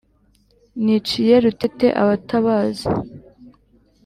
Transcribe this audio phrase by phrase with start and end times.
[0.83, 2.87] Niciye Rutete abatabazi.